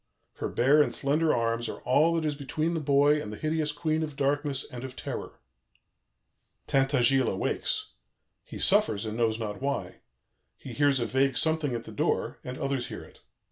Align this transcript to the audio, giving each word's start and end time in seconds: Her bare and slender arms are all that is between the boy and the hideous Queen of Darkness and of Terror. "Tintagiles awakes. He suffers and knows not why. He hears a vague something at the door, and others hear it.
Her 0.37 0.49
bare 0.49 0.81
and 0.81 0.95
slender 0.95 1.31
arms 1.31 1.69
are 1.69 1.81
all 1.81 2.15
that 2.15 2.25
is 2.25 2.33
between 2.33 2.73
the 2.73 2.79
boy 2.79 3.21
and 3.21 3.31
the 3.31 3.37
hideous 3.37 3.71
Queen 3.71 4.01
of 4.01 4.15
Darkness 4.15 4.63
and 4.65 4.83
of 4.83 4.95
Terror. 4.95 5.37
"Tintagiles 6.65 7.29
awakes. 7.29 7.91
He 8.43 8.57
suffers 8.57 9.05
and 9.05 9.15
knows 9.15 9.39
not 9.39 9.61
why. 9.61 9.97
He 10.57 10.73
hears 10.73 10.99
a 10.99 11.05
vague 11.05 11.37
something 11.37 11.75
at 11.75 11.83
the 11.83 11.91
door, 11.91 12.39
and 12.43 12.57
others 12.57 12.87
hear 12.87 13.03
it. 13.03 13.19